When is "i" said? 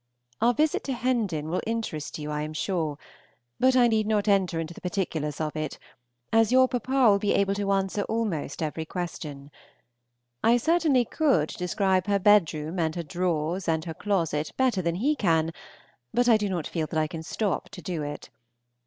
2.31-2.41, 3.75-3.87, 10.43-10.57, 16.27-16.35, 16.99-17.05